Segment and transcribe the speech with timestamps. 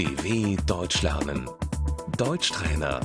[0.00, 1.44] DW Deutsch lernen.
[2.16, 3.00] Deutschtrainer.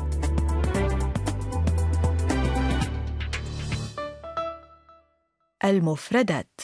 [5.66, 6.62] المفردات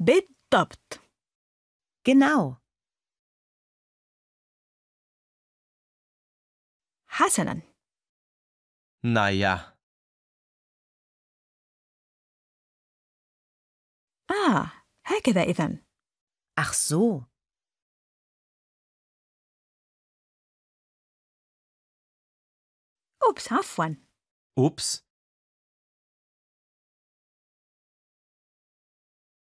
[0.00, 1.00] بالضبط
[2.08, 2.54] Genau.
[7.08, 7.62] حسنا
[9.04, 9.76] Naja,
[14.30, 14.72] آه
[15.04, 15.82] هكذا إذن
[16.60, 17.35] Ach so.
[23.26, 23.94] أوبس عفوا
[24.60, 25.02] ups,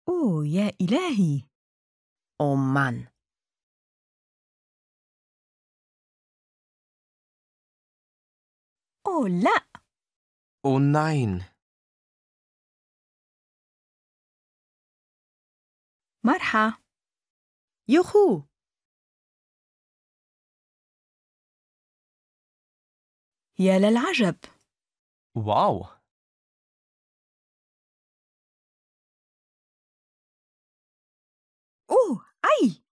[0.09, 1.49] أوه يا إلهي
[2.43, 3.13] Oh Mann.
[9.07, 9.67] أوه لا
[10.67, 11.43] oh nein,
[16.25, 16.73] مرحى
[17.91, 18.52] Juhu.
[23.63, 24.37] يا للعجب.
[25.39, 25.87] wow,
[31.91, 32.83] أوه أي.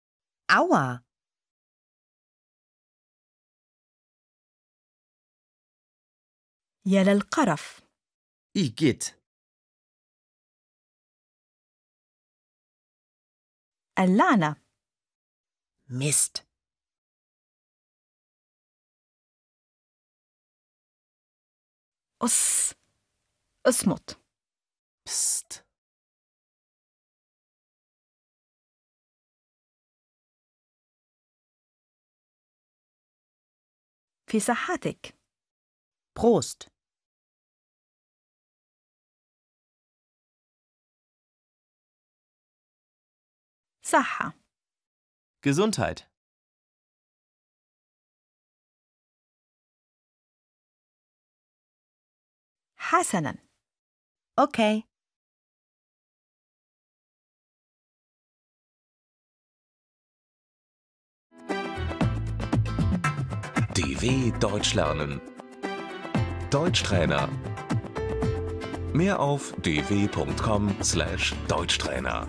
[0.53, 1.01] Aua.
[6.87, 7.81] يا للقرف.
[8.59, 9.15] igitt,
[13.98, 14.57] اللعنة.
[15.89, 16.50] Mist.
[22.22, 22.73] أص
[23.67, 24.20] اصمت
[25.09, 25.64] pst,
[34.28, 35.16] في صحتك
[36.20, 36.70] Prost.
[43.81, 44.34] صحة
[45.48, 46.03] Gesundheit,
[52.89, 53.45] حسنا
[54.38, 54.83] Okay.
[63.73, 65.21] DW Deutsch lernen.
[66.49, 67.30] Deutschtrainer.
[68.93, 72.27] Mehr auf dw.com/deutschtrainer.